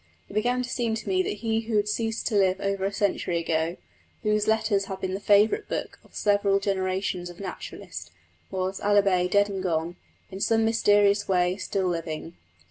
[0.27, 2.91] It began to seem to me that he who had ceased to five over a
[2.91, 3.77] century ago,
[4.23, 8.09] whose Letters had been the favourite book of several generations of naturalists,
[8.49, 9.97] was, albeit dead and gone,
[10.31, 12.35] in some mysterious way still living.